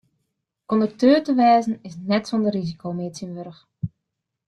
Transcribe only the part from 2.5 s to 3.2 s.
risiko mear